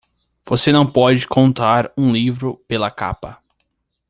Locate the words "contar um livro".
1.27-2.57